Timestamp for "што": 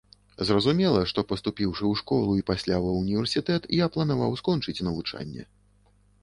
1.11-1.23